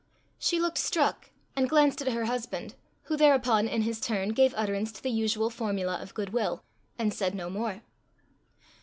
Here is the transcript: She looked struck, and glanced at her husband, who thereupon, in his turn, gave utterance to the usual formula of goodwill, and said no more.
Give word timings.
She 0.39 0.59
looked 0.59 0.79
struck, 0.79 1.29
and 1.55 1.69
glanced 1.69 2.01
at 2.01 2.11
her 2.11 2.25
husband, 2.25 2.73
who 3.03 3.15
thereupon, 3.15 3.67
in 3.67 3.83
his 3.83 3.99
turn, 4.01 4.29
gave 4.29 4.51
utterance 4.57 4.91
to 4.93 5.03
the 5.03 5.11
usual 5.11 5.51
formula 5.51 5.99
of 6.01 6.15
goodwill, 6.15 6.63
and 6.97 7.13
said 7.13 7.35
no 7.35 7.51
more. 7.51 7.83